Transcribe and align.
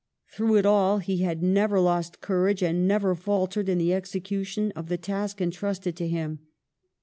Through 0.33 0.55
it 0.55 0.65
all, 0.65 0.97
he 0.97 1.17
had 1.17 1.43
never 1.43 1.79
lost 1.79 2.21
courage 2.21 2.63
and 2.63 2.87
never 2.87 3.13
faltered 3.13 3.69
in 3.69 3.77
the 3.77 3.93
execution 3.93 4.73
of 4.75 4.89
the 4.89 4.97
task 4.97 5.39
entrusted 5.39 5.95
to 5.97 6.07
him. 6.07 6.39